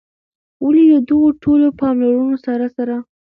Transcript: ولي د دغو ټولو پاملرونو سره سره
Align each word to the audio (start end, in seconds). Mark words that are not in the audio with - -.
ولي 0.63 0.85
د 0.91 0.95
دغو 1.09 1.27
ټولو 1.43 1.67
پاملرونو 1.79 2.35
سره 2.45 2.65
سره 2.75 2.95